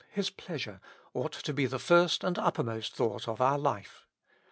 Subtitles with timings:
[0.09, 0.81] His pleasure,
[1.13, 4.07] ought to be the first and uppermost thought of our life.